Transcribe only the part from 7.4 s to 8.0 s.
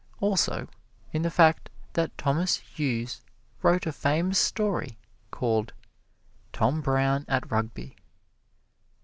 Rugby."